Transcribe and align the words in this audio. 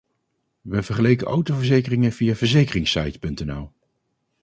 We 0.61 0.83
vergeleken 0.83 1.27
autoverzekeringen 1.27 2.11
via 2.11 2.35
Verzekeringssite.nl. 2.35 3.69